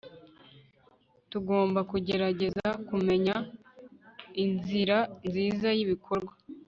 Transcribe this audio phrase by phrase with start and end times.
[1.31, 3.35] tugomba kugerageza kumenya
[4.43, 6.33] inzira nziza y'ibikorwa